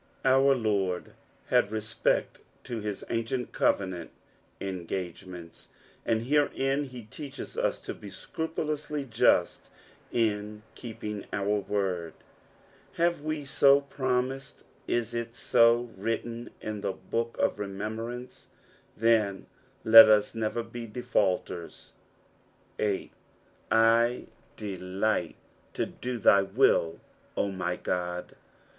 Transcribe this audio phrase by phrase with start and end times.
[0.25, 1.13] Our Lord
[1.51, 4.09] hail respect to his ancieut covenant
[4.59, 5.67] engagements,
[6.07, 9.69] and herein he teaches us to be scrupuloiuly just
[10.11, 12.15] in keeping our word;
[12.97, 18.49] hiive we so ptomised, is it so written in tho book of remembmnue t
[18.97, 19.45] then
[19.83, 21.91] let us never be defaulters.
[22.79, 23.11] 8.''
[23.71, 25.35] Ideliffht
[25.75, 26.99] to do thy uiU,
[27.37, 28.35] 0 my God."